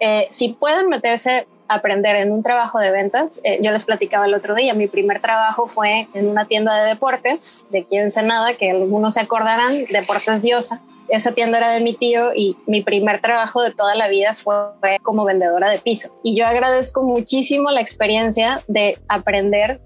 [0.00, 4.26] eh, si pueden meterse a aprender en un trabajo de ventas, eh, yo les platicaba
[4.26, 8.04] el otro día, mi primer trabajo fue en una tienda de deportes de aquí en
[8.04, 12.82] Ensenada, que algunos se acordarán, Deportes Diosa esa tienda era de mi tío y mi
[12.82, 16.18] primer trabajo de toda la vida fue como vendedora de piso.
[16.22, 19.80] Y yo agradezco muchísimo la experiencia de aprender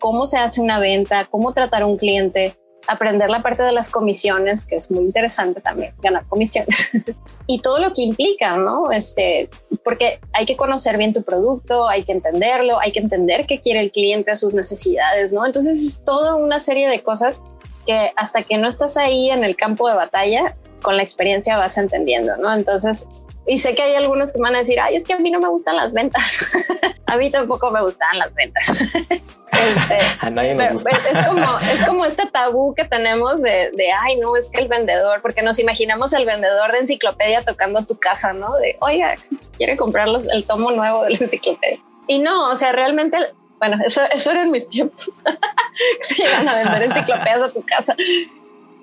[0.00, 2.54] cómo se hace una venta, cómo tratar a un cliente,
[2.86, 6.90] aprender la parte de las comisiones, que es muy interesante también, ganar comisiones,
[7.46, 8.90] y todo lo que implica, ¿no?
[8.90, 9.48] Este,
[9.82, 13.80] porque hay que conocer bien tu producto, hay que entenderlo, hay que entender qué quiere
[13.80, 15.46] el cliente, sus necesidades, ¿no?
[15.46, 17.40] Entonces es toda una serie de cosas
[17.86, 21.76] que hasta que no estás ahí en el campo de batalla, con la experiencia vas
[21.78, 22.54] entendiendo, ¿no?
[22.54, 23.08] Entonces,
[23.46, 25.40] y sé que hay algunos que van a decir, ay, es que a mí no
[25.40, 26.40] me gustan las ventas.
[27.06, 28.70] a mí tampoco me gustan las ventas.
[29.54, 30.90] Este, a nadie nos gusta.
[30.90, 34.66] Es como, es como este tabú que tenemos de, de, ay, no, es que el
[34.66, 38.56] vendedor, porque nos imaginamos el vendedor de enciclopedia tocando tu casa, ¿no?
[38.56, 39.14] De, oiga,
[39.56, 41.78] quiere comprarlos el tomo nuevo de la enciclopedia.
[42.08, 43.16] Y no, o sea, realmente,
[43.60, 45.22] bueno, eso, eso era en mis tiempos.
[46.18, 47.94] Llegan a vender enciclopedias a tu casa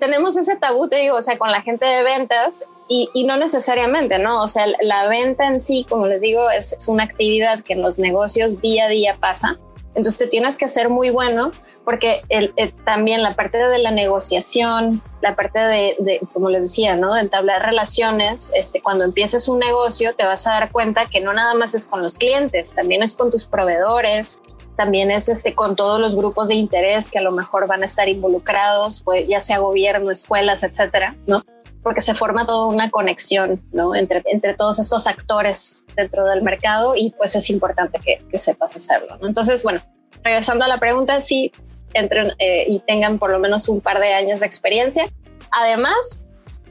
[0.02, 4.18] tenemos ese tabú, te digo, o sea, con la gente de ventas y, no necesariamente,
[4.18, 4.42] ¿no?
[4.42, 8.00] O sea, la venta en sí, como les digo, es, una actividad que en los
[8.00, 9.60] negocios día a día pasa.
[9.94, 11.52] Entonces te tienes que ser muy bueno
[11.84, 12.52] porque el,
[12.84, 17.14] también la parte de la negociación, la parte de, como les decía, ¿no?
[17.14, 21.32] De entablar relaciones, este, cuando empieces un negocio te vas a dar cuenta que no
[21.32, 24.40] nada más es con los clientes, también es con tus proveedores,
[24.76, 27.86] también es este, con todos los grupos de interés que a lo mejor van a
[27.86, 31.44] estar involucrados, pues, ya sea gobierno, escuelas, etcétera, ¿no?
[31.82, 33.94] Porque se forma toda una conexión, ¿no?
[33.94, 38.76] Entre, entre todos estos actores dentro del mercado y pues es importante que, que sepas
[38.76, 39.26] hacerlo, ¿no?
[39.26, 39.80] Entonces, bueno,
[40.22, 41.52] regresando a la pregunta, sí,
[41.94, 45.06] entren eh, y tengan por lo menos un par de años de experiencia.
[45.50, 46.26] Además,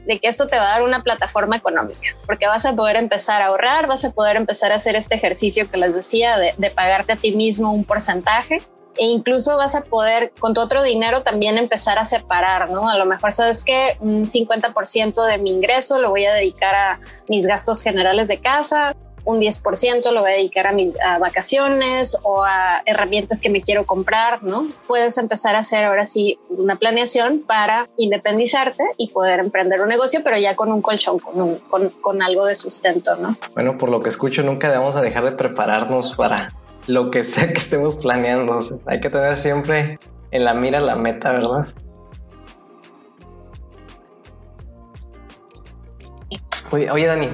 [0.06, 3.42] de que esto te va a dar una plataforma económica, porque vas a poder empezar
[3.42, 7.12] a ahorrar, vas a poder empezar a hacer este ejercicio que les decía de, pagarte
[7.12, 8.62] a ti mismo un porcentaje
[8.96, 12.88] e incluso vas a poder con tu otro dinero también empezar a separar, ¿no?
[12.88, 17.00] A lo mejor sabes que un 50% de mi ingreso lo voy a dedicar a
[17.28, 22.44] mis gastos generales de casa, un 10% lo voy a dedicar a mis vacaciones o
[22.44, 24.66] a herramientas que me quiero comprar, ¿no?
[24.86, 30.20] Puedes empezar a hacer ahora sí una planeación para independizarte y poder emprender un negocio,
[30.24, 33.36] pero ya con un colchón, con, con, con algo de sustento, ¿no?
[33.54, 36.52] Bueno, por lo que escucho, nunca debemos dejar de prepararnos para
[36.86, 38.60] lo que sea que estemos planeando.
[38.86, 39.98] hay que tener siempre
[40.30, 41.68] en la mira la meta, ¿verdad?
[46.72, 47.28] Oye, Dani,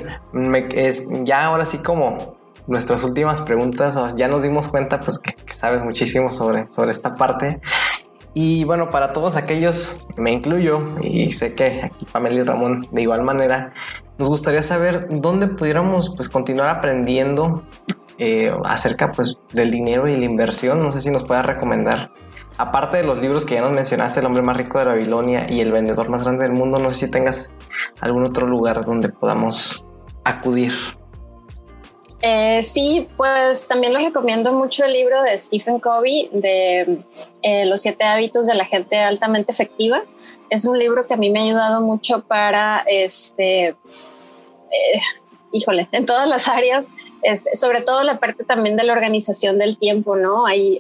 [0.75, 3.97] es, ya ahora sí como nuestras últimas preguntas.
[4.17, 7.61] Ya nos dimos cuenta pues que, sabes muchísimo sobre, sobre esta parte.
[8.35, 13.03] Y bueno, para todos aquellos, me incluyo, y sé que aquí Pamela y Ramón de
[13.03, 13.73] igual manera,
[14.19, 17.65] nos gustaría saber dónde pudiéramos pues continuar aprendiendo
[18.19, 20.83] eh, acerca pues del dinero y la inversión.
[20.83, 22.11] No sé si nos puedas recomendar
[22.59, 25.61] aparte de los libros que ya nos mencionaste, El hombre más rico de Babilonia y
[25.61, 27.53] El vendedor más grande del mundo, no sé si tengas
[28.01, 29.85] algún otro lugar donde podamos
[30.25, 30.73] acudir.
[32.21, 37.05] Eh, sí, pues también les recomiendo mucho el libro de Stephen Covey de
[37.43, 40.03] eh, Los siete hábitos de la gente altamente efectiva.
[40.51, 43.77] Es un libro que a mí me ha ayudado mucho para, este, eh,
[45.53, 46.89] híjole, en todas las áreas,
[47.55, 50.47] sobre todo la parte también de la organización del tiempo, ¿no?
[50.47, 50.79] Hay,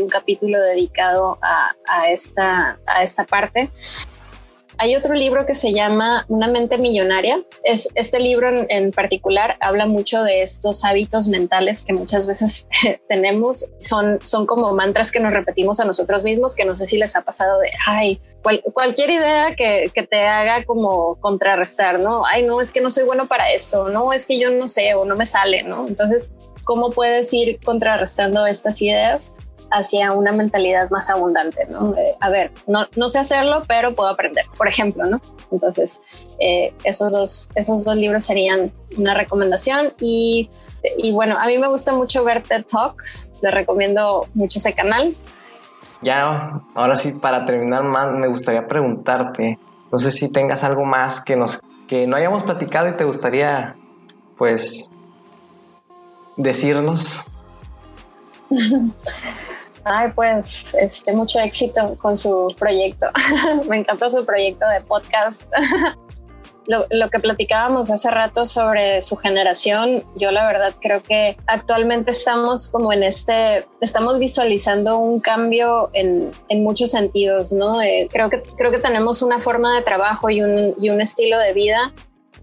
[0.00, 3.70] un capítulo dedicado a esta parte.
[4.80, 7.42] Hay otro libro que se llama Una mente millonaria.
[7.64, 12.66] Es, este libro en, particular habla mucho de estos hábitos mentales que muchas veces
[13.08, 13.70] tenemos.
[13.78, 17.16] Son, son como mantras que nos repetimos a nosotros mismos, que no sé si les
[17.16, 18.20] ha pasado de, ay,
[18.72, 22.24] cualquier idea que, que, te haga como contrarrestar, ¿no?
[22.24, 24.94] Ay, no, es que no soy bueno para esto, no, es que yo no sé
[24.94, 25.86] o no me sale, ¿no?
[25.88, 26.30] Entonces,
[26.64, 29.32] ¿cómo puedes ir contrarrestando estas ideas?
[29.70, 31.94] Hacia una mentalidad más abundante, ¿no?
[32.20, 35.20] a ver, no, no, sé hacerlo, pero puedo aprender, por ejemplo, ¿no?
[35.50, 36.00] Entonces,
[36.38, 40.50] eh, esos, dos, esos dos libros serían una recomendación y,
[40.96, 45.14] y, bueno, a mí me gusta mucho ver TED Talks, les recomiendo mucho ese canal.
[46.02, 49.58] Ya, ahora sí, para terminar más, me gustaría preguntarte,
[49.90, 53.76] no sé si tengas algo más que, nos, que no hayamos platicado y te gustaría,
[54.36, 54.92] pues,
[56.36, 57.24] decirnos.
[59.90, 63.06] Ay, pues este, mucho éxito con su proyecto.
[63.68, 65.42] Me encanta su proyecto de podcast.
[66.66, 72.10] Lo, lo, que platicábamos hace rato sobre su generación, yo la verdad creo que actualmente
[72.10, 77.80] estamos como en este, estamos visualizando un cambio en, en muchos sentidos, ¿no?
[77.80, 81.38] Eh, creo, que, creo que tenemos una forma de trabajo y un, y un estilo
[81.38, 81.94] de vida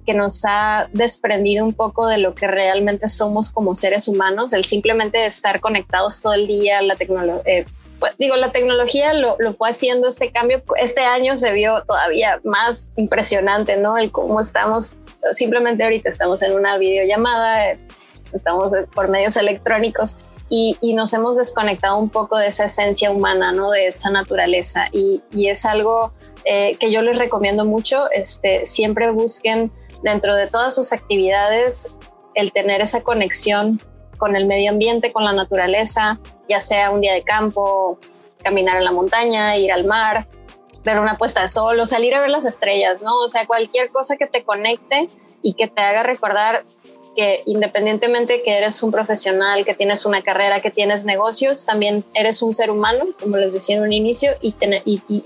[0.05, 4.63] que nos ha desprendido un poco de lo que realmente somos como seres humanos, el
[4.63, 7.41] simplemente estar conectados todo el día, la tecnología.
[7.45, 7.65] Eh,
[7.99, 10.61] pues, digo, la tecnología lo, lo, fue haciendo este cambio.
[10.77, 13.97] Este año se vio todavía más impresionante, ¿no?
[13.97, 14.97] El cómo estamos,
[15.31, 17.77] simplemente ahorita estamos en una videollamada,
[18.33, 20.17] estamos por medios electrónicos
[20.49, 23.71] y, y nos hemos desconectado un poco de esa esencia humana, ¿no?
[23.71, 24.87] De esa naturaleza.
[24.91, 26.13] Y, y es algo
[26.43, 28.09] eh, que yo les recomiendo mucho.
[28.11, 29.71] Este, siempre busquen
[30.05, 31.91] dentro de todas sus actividades,
[32.35, 33.81] el tener esa conexión
[34.19, 37.97] con el medio ambiente, con la naturaleza, ya sea un día de campo,
[38.43, 40.27] caminar en la montaña, ir al mar,
[40.83, 43.17] ver una puesta de sol o salir a ver las estrellas, ¿no?
[43.17, 45.09] O sea, cualquier cosa que te conecte
[45.41, 46.65] y que te haga recordar
[47.15, 52.41] que independientemente que eres un profesional, que tienes una carrera, que tienes negocios, también eres
[52.41, 54.55] un ser humano, como les decía en un inicio, y,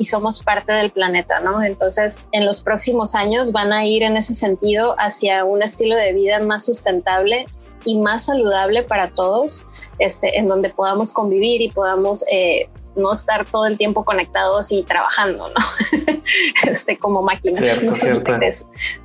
[0.04, 1.63] somos parte del planeta, ¿no?
[1.63, 6.13] Entonces, en los próximos años van a ir en ese sentido hacia un estilo de
[6.13, 7.45] vida más sustentable
[7.86, 9.65] y más saludable para todos,
[9.99, 14.84] este, en donde podamos convivir y podamos eh, no estar todo el tiempo conectados y
[14.84, 15.56] trabajando, ¿no?
[16.67, 17.82] este, como máquinas.
[17.82, 18.52] Este,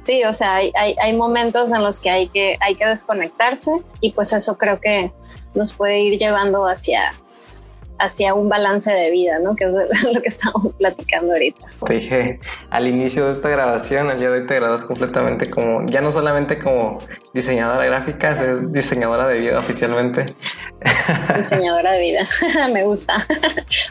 [0.01, 3.70] sí, o sea, hay, hay, momentos en los que hay, que hay que desconectarse
[4.01, 5.12] y pues eso creo que
[5.55, 7.12] nos puede ir llevando hacia,
[8.04, 9.56] hacia un balance de vida, ¿no?
[9.56, 9.72] Que es
[10.12, 11.66] lo que estamos platicando ahorita.
[11.86, 12.38] Te dije
[12.70, 16.12] al inicio de esta grabación, el día de hoy te graduas completamente como, ya no
[16.12, 16.98] solamente como
[17.32, 20.26] diseñadora gráfica, es diseñadora de vida oficialmente.
[21.36, 22.28] Diseñadora de vida,
[22.72, 23.26] me gusta.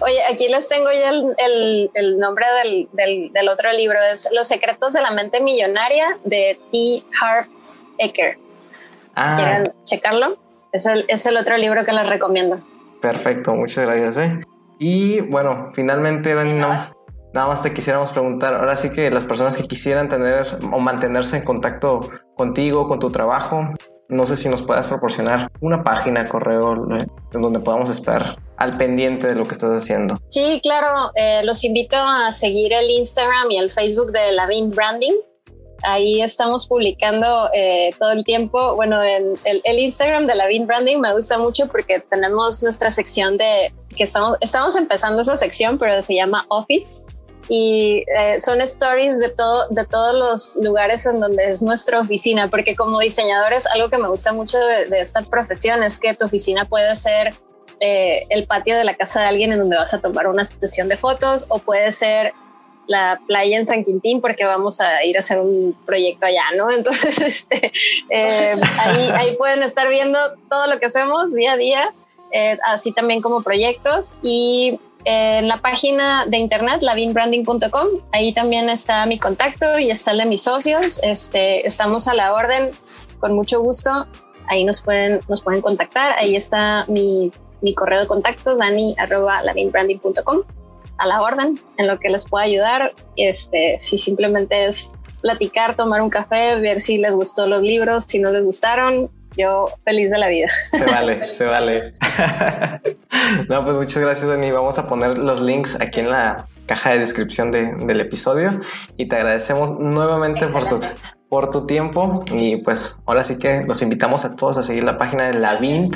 [0.02, 4.48] Oye, aquí les tengo ya el, el, nombre del, del, del, otro libro, es Los
[4.48, 7.04] secretos de la mente millonaria de T.
[7.20, 7.48] Harv
[7.98, 8.36] Eker.
[8.36, 8.42] Si
[9.16, 9.36] ah.
[9.38, 10.38] quieren checarlo,
[10.72, 12.62] es el, es el otro libro que les recomiendo.
[13.04, 14.18] Perfecto, muchas gracias.
[14.18, 14.40] ¿eh?
[14.80, 16.94] Y bueno, finalmente, Dani, nada
[17.34, 21.44] más, te quisiéramos preguntar, ahora sí que las personas que quisieran tener o mantenerse en
[21.44, 22.00] contacto
[22.38, 23.60] contigo, con tu trabajo,
[24.08, 26.88] no sé si nos puedas proporcionar una página, correo,
[27.34, 30.16] en donde podamos estar al pendiente de lo que estás haciendo.
[30.30, 35.16] Sí, claro, eh, los invito a seguir el Instagram y el Facebook de Lavin Branding.
[35.84, 38.76] Ahí estamos publicando eh, todo el tiempo.
[38.76, 43.38] Bueno, en el, Instagram de la Bean Branding me gusta mucho porque tenemos nuestra sección
[43.38, 47.04] de que estamos, estamos empezando esa sección, pero se llama Office
[47.50, 52.50] y eh, son stories de todo de todos los lugares en donde es nuestra oficina
[52.50, 56.70] porque como diseñadores algo que me gusta mucho de, esta profesión es que tu oficina
[56.70, 57.34] puede ser
[57.82, 60.88] eh, el patio de la casa de alguien en donde vas a tomar una sesión
[60.88, 62.34] de fotos o puede ser
[62.88, 66.72] la playa en San Quintín porque vamos a ir a hacer un proyecto allá, ¿no?
[66.78, 67.72] Entonces, este,
[68.10, 68.56] eh,
[69.14, 70.20] ahí, pueden estar viendo
[70.50, 71.94] todo lo que hacemos día a día,
[72.32, 77.88] eh, así también como proyectos y en la página de internet, lavinbranding.com.
[78.12, 81.00] Ahí también está mi contacto y está el de mis socios.
[81.04, 82.72] Este, estamos a la orden
[83.20, 84.08] con mucho gusto.
[84.48, 86.16] Ahí nos pueden, nos pueden contactar.
[86.18, 87.32] Ahí está mi,
[87.62, 90.44] mi correo de contacto, dani arroba lavinbranding.com.
[90.98, 92.94] A la orden, en lo que les pueda ayudar.
[93.16, 94.92] Este, si simplemente es
[95.22, 99.66] platicar, tomar un café, ver si les gustó los libros, si no les gustaron, yo
[99.84, 100.48] feliz de la vida.
[100.72, 101.92] Se vale, se vale.
[103.50, 104.52] no, pues muchas gracias, Dani.
[104.52, 108.62] Vamos a poner los links aquí en la caja de descripción del episodio
[108.96, 110.80] y te agradecemos nuevamente por tu,
[111.28, 114.98] por tu tiempo y pues ahora sí que los invitamos a todos a seguir la
[114.98, 115.96] página de la Vint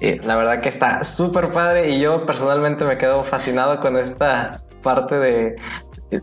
[0.00, 0.26] Branding.
[0.26, 5.18] la verdad que está súper padre y yo personalmente me quedo fascinado con esta parte
[5.18, 5.56] de,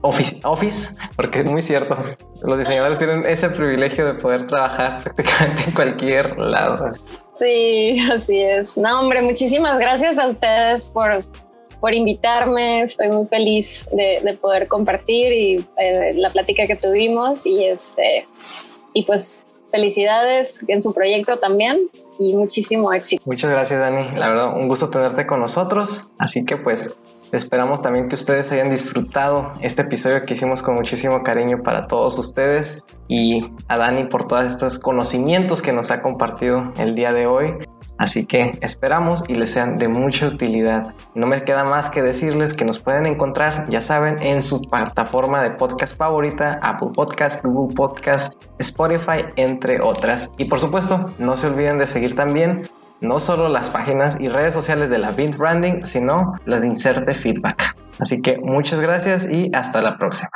[0.02, 1.98] Office, Office, porque es muy cierto.
[2.44, 6.92] Los diseñadores tienen ese privilegio de poder trabajar prácticamente en cualquier lado.
[7.36, 8.78] Sí, así es.
[8.78, 11.24] No, hombre, muchísimas gracias a ustedes por,
[11.80, 12.82] por invitarme.
[12.82, 18.28] Estoy muy feliz de, poder compartir y eh, la plática que tuvimos y este
[18.94, 23.24] y pues felicidades en su proyecto también y muchísimo éxito.
[23.26, 24.18] Muchas gracias, Dani.
[24.18, 26.12] La verdad, un gusto tenerte con nosotros.
[26.18, 26.96] Así que pues
[27.32, 32.20] Esperamos también que ustedes hayan disfrutado este episodio que hicimos con muchísimo cariño para todos
[32.20, 37.28] ustedes y a Dani por todos estos conocimientos que nos ha compartido el día de
[37.28, 37.54] hoy.
[38.02, 40.96] Así que esperamos y les sean de mucha utilidad.
[41.14, 45.44] No me queda más que decirles que nos pueden encontrar, ya saben, en su plataforma
[45.44, 50.34] de podcast favorita, Apple Podcast, Google Podcast, Spotify, entre otras.
[50.40, 52.64] Y por supuesto, no se olviden de seguir también
[53.02, 57.14] no solo las páginas y redes sociales de la Vint Branding, sino las de Inserte
[57.14, 57.76] Feedback.
[58.00, 60.32] Así que muchas gracias y hasta la próxima.